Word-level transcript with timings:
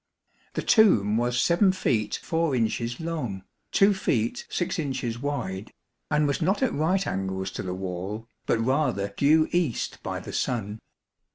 The 0.55 0.63
tomb 0.63 1.15
was 1.15 1.39
7 1.39 1.73
feet 1.73 2.19
4 2.23 2.55
inches 2.55 2.99
long, 2.99 3.43
2 3.73 3.93
feet 3.93 4.47
6 4.49 4.79
inches 4.79 5.19
wide, 5.19 5.71
and 6.09 6.25
was 6.25 6.41
not 6.41 6.63
at 6.63 6.73
right 6.73 7.05
angles 7.05 7.51
to 7.51 7.61
the 7.61 7.75
wall, 7.75 8.27
but 8.47 8.57
rather 8.57 9.09
due 9.15 9.47
east 9.51 10.01
by 10.01 10.19
the 10.19 10.33
sun. 10.33 10.79